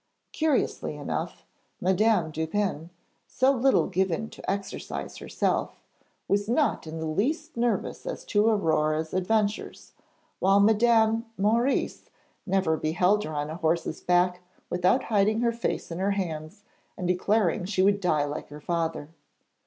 [0.31, 1.45] Curiously enough,
[1.79, 2.89] Madame Dupin,
[3.27, 5.79] so little given to exercise herself,
[6.27, 9.91] was not in the least nervous as to Aurore's adventures,
[10.39, 12.09] while Madame Maurice
[12.47, 14.39] never beheld her on a horse's back
[14.71, 16.63] without hiding her face in her hands
[16.97, 19.09] and declaring she would die like her father.